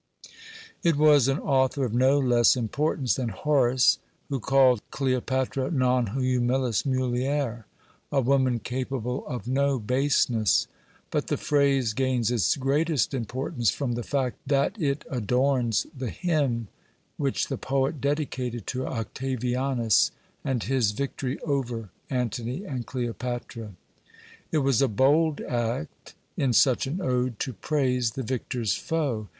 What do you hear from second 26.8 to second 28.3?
an ode, to praise the